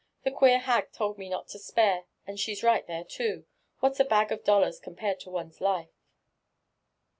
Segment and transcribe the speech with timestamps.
[0.23, 3.45] The queer hag told me not to spare— and she's right there too,—
[3.81, 5.91] what's a bag of dollars compared to one's life?".